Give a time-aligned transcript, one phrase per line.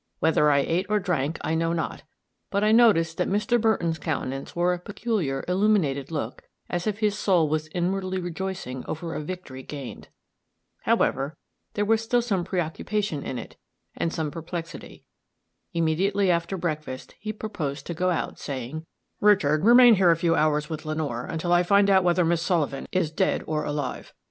[0.17, 2.01] Whether I ate or drank, I know not;
[2.49, 3.61] but I noticed that Mr.
[3.61, 9.13] Burton's countenance wore a peculiar, illuminated look, as if his soul was inwardly rejoicing over
[9.13, 10.07] a victory gained.
[10.85, 11.37] However,
[11.75, 13.57] there was still preoccupation in it,
[13.95, 15.03] and some perplexity.
[15.73, 18.87] Immediately after breakfast, he proposed to go out, saying,
[19.19, 22.41] "Richard, remain here a couple of hours with Lenore, until I find out whether Miss
[22.41, 24.15] Sullivan is dead or alive.